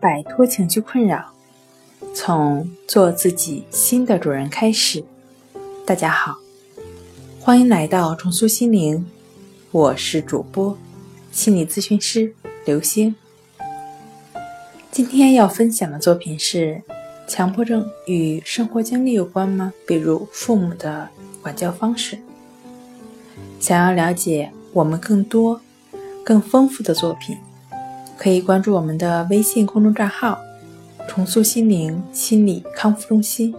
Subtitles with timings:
[0.00, 1.32] 摆脱情绪困扰，
[2.14, 5.02] 从做自己新的主人开始。
[5.84, 6.36] 大家好，
[7.40, 9.04] 欢迎来到重塑心灵，
[9.72, 10.78] 我是主播
[11.32, 12.32] 心理咨询师
[12.64, 13.16] 刘星。
[14.92, 16.80] 今天要分享的作品是：
[17.26, 19.72] 强迫症与生活经历有关吗？
[19.84, 21.08] 比如父母的
[21.42, 22.16] 管教方式。
[23.58, 25.60] 想要了解我们更多、
[26.24, 27.36] 更丰富的作品。
[28.18, 30.40] 可以关注我们的微信公众账号
[31.08, 33.54] “重塑心灵心理康复中心”。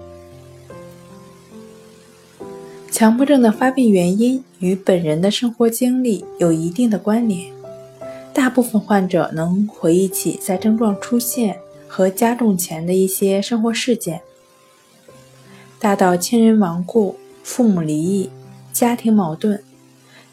[2.92, 7.50] 强迫症的发病原因与本人的生活经历有一定的关联。
[8.34, 14.22] 大部分患者能回忆起在症状出现和加重前的一些生活事件，
[15.80, 18.30] 大到亲人亡故、父母离异、
[18.74, 19.62] 家庭矛盾，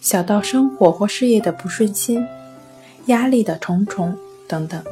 [0.01, 2.27] 小到生活或事业的不顺心。
[3.07, 4.17] 压力的重重
[4.49, 4.83] 等等，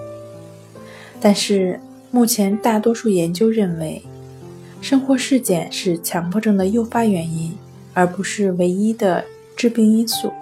[1.21, 4.03] 但是目前大多数研究认为，
[4.81, 7.57] 生活事件是强迫症的诱发原因，
[7.93, 9.25] 而不是唯一的
[9.57, 10.33] 致病因素。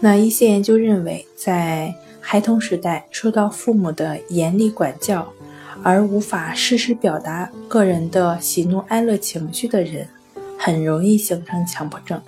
[0.00, 5.30] 那一些研究认为，在孩童时代受到父母的严厉管教，
[5.82, 10.08] 而无法适时表达个人的喜怒哀乐情绪的人，
[10.58, 12.18] 很容易形成强迫症。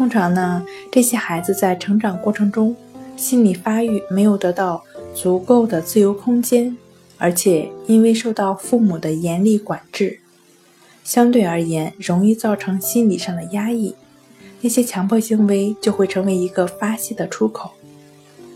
[0.00, 2.74] 通常呢，这些孩子在成长过程中，
[3.18, 4.82] 心理发育没有得到
[5.14, 6.74] 足够的自由空间，
[7.18, 10.20] 而且因为受到父母的严厉管制，
[11.04, 13.94] 相对而言容易造成心理上的压抑，
[14.62, 17.72] 那些强迫行为就会成为一个发泄的出口。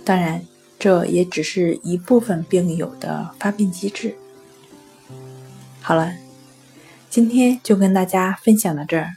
[0.03, 0.47] 当然，
[0.79, 4.17] 这也只是一部分病友的发病机制。
[5.83, 6.15] 好了，
[7.11, 9.17] 今天就跟大家分享到这儿。